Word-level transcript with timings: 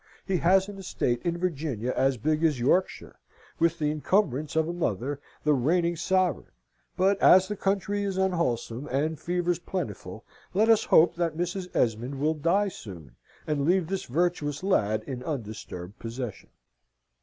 He 0.25 0.37
has 0.37 0.67
an 0.67 0.79
estate 0.79 1.21
in 1.21 1.37
Virginia 1.37 1.93
as 1.95 2.17
big 2.17 2.43
as 2.43 2.59
Yorkshire, 2.59 3.19
with 3.59 3.77
the 3.77 3.91
incumbrance 3.91 4.55
of 4.55 4.67
a 4.67 4.73
mother, 4.73 5.19
the 5.43 5.53
reigning 5.53 5.95
Sovereign; 5.95 6.51
but, 6.97 7.19
as 7.19 7.47
the 7.47 7.55
country 7.55 8.01
is 8.01 8.17
unwholesome, 8.17 8.87
and 8.87 9.19
fevers 9.19 9.59
plentiful, 9.59 10.25
let 10.55 10.69
us 10.69 10.85
hope 10.85 11.13
that 11.17 11.37
Mrs. 11.37 11.67
Esmond 11.75 12.19
will 12.19 12.33
die 12.33 12.69
soon, 12.69 13.15
and 13.45 13.63
leave 13.63 13.85
this 13.89 14.05
virtuous 14.05 14.63
lad 14.63 15.03
in 15.03 15.21
undisturbed 15.23 15.99
possession. 15.99 16.49